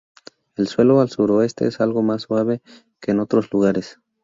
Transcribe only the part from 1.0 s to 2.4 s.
suroeste es algo más